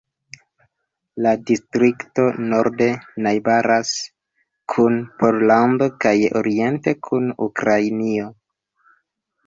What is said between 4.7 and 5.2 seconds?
kun